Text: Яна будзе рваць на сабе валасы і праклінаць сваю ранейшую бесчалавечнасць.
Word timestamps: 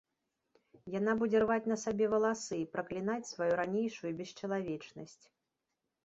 Яна 0.99 1.13
будзе 1.17 1.41
рваць 1.43 1.65
на 1.71 1.75
сабе 1.81 2.05
валасы 2.13 2.57
і 2.61 2.65
праклінаць 2.75 3.29
сваю 3.31 3.49
ранейшую 3.59 4.11
бесчалавечнасць. 4.23 5.25